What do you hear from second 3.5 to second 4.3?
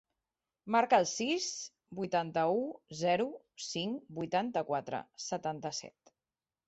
cinc,